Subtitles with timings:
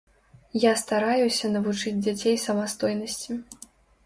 [0.61, 3.39] Я стараюся навучыць дзяцей самастойнасці.